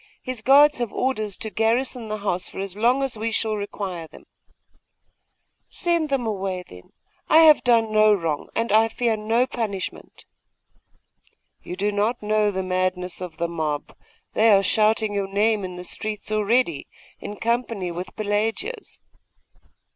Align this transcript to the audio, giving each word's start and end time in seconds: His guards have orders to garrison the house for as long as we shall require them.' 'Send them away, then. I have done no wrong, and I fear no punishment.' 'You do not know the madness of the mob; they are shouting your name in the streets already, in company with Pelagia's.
His 0.23 0.41
guards 0.41 0.79
have 0.79 0.91
orders 0.91 1.37
to 1.37 1.51
garrison 1.51 2.07
the 2.09 2.17
house 2.17 2.47
for 2.47 2.57
as 2.57 2.75
long 2.75 3.03
as 3.03 3.19
we 3.19 3.29
shall 3.29 3.55
require 3.55 4.07
them.' 4.07 4.25
'Send 5.69 6.09
them 6.09 6.25
away, 6.25 6.63
then. 6.67 6.91
I 7.29 7.41
have 7.43 7.63
done 7.63 7.91
no 7.91 8.11
wrong, 8.11 8.49
and 8.55 8.71
I 8.71 8.87
fear 8.87 9.15
no 9.15 9.45
punishment.' 9.45 10.25
'You 11.61 11.75
do 11.75 11.91
not 11.91 12.23
know 12.23 12.49
the 12.49 12.63
madness 12.63 13.21
of 13.21 13.37
the 13.37 13.47
mob; 13.47 13.95
they 14.33 14.49
are 14.51 14.63
shouting 14.63 15.13
your 15.13 15.27
name 15.27 15.63
in 15.63 15.75
the 15.75 15.83
streets 15.83 16.31
already, 16.31 16.87
in 17.19 17.35
company 17.35 17.91
with 17.91 18.15
Pelagia's. 18.15 18.99